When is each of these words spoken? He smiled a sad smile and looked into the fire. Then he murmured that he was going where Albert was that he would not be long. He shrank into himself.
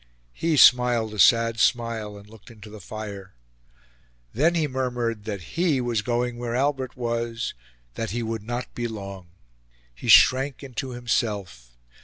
He 0.33 0.57
smiled 0.57 1.13
a 1.13 1.19
sad 1.19 1.59
smile 1.59 2.17
and 2.17 2.27
looked 2.27 2.49
into 2.49 2.71
the 2.71 2.79
fire. 2.81 3.35
Then 4.33 4.55
he 4.55 4.67
murmured 4.67 5.25
that 5.25 5.41
he 5.55 5.79
was 5.79 6.01
going 6.01 6.37
where 6.39 6.55
Albert 6.55 6.97
was 6.97 7.53
that 7.93 8.09
he 8.09 8.23
would 8.23 8.41
not 8.41 8.73
be 8.73 8.87
long. 8.87 9.27
He 9.93 10.07
shrank 10.07 10.63
into 10.63 10.89
himself. 10.89 11.77